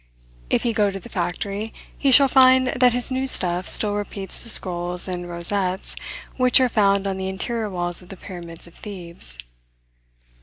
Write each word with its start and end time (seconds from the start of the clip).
If 0.49 0.63
he 0.63 0.73
go 0.73 0.89
to 0.89 0.99
the 0.99 1.09
factory, 1.09 1.71
he 1.95 2.09
shall 2.11 2.27
find 2.27 2.65
that 2.69 2.93
his 2.93 3.11
new 3.11 3.27
stuff 3.27 3.67
still 3.67 3.93
repeats 3.93 4.41
the 4.41 4.49
scrolls 4.49 5.07
and 5.07 5.29
rosettes 5.29 5.95
which 6.37 6.59
are 6.59 6.69
found 6.69 7.05
on 7.05 7.17
the 7.17 7.29
interior 7.29 7.69
walls 7.69 8.01
of 8.01 8.09
the 8.09 8.17
pyramids 8.17 8.65
of 8.65 8.73
Thebes. 8.73 9.37